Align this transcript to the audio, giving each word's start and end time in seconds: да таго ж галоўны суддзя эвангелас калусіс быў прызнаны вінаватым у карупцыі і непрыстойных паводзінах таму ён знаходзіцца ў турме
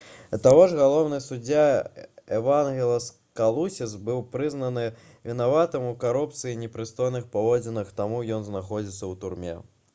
да 0.29 0.37
таго 0.45 0.61
ж 0.69 0.77
галоўны 0.77 1.17
суддзя 1.25 1.65
эвангелас 2.37 3.09
калусіс 3.41 3.93
быў 4.09 4.23
прызнаны 4.33 4.85
вінаватым 5.29 5.85
у 5.93 5.95
карупцыі 6.07 6.55
і 6.57 6.61
непрыстойных 6.65 7.31
паводзінах 7.37 7.95
таму 8.03 8.23
ён 8.39 8.49
знаходзіцца 8.51 9.01
ў 9.01 9.13
турме 9.25 9.55